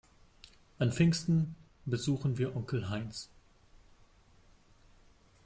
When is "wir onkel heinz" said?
2.39-3.29